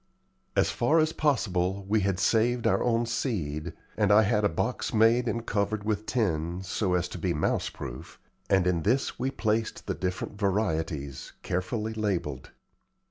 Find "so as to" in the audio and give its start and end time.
6.63-7.19